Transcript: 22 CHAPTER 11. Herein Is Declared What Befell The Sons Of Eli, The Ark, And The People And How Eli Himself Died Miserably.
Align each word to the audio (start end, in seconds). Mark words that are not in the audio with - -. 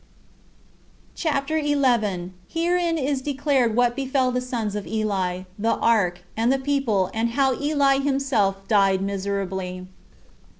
22 1.13 1.13
CHAPTER 1.13 1.57
11. 1.59 2.33
Herein 2.47 2.97
Is 2.97 3.21
Declared 3.21 3.75
What 3.75 3.95
Befell 3.95 4.31
The 4.31 4.41
Sons 4.41 4.75
Of 4.75 4.87
Eli, 4.87 5.43
The 5.59 5.75
Ark, 5.75 6.23
And 6.35 6.51
The 6.51 6.57
People 6.57 7.11
And 7.13 7.29
How 7.29 7.53
Eli 7.53 7.99
Himself 7.99 8.67
Died 8.67 9.03
Miserably. 9.03 9.85